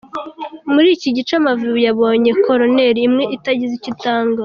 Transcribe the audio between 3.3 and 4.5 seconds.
itagize icyo itanga.